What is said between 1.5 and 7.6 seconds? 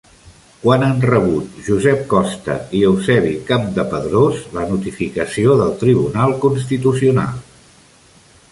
Josep Costa i Eusebi Campdepadrós la notificació del Tribunal Constitucional?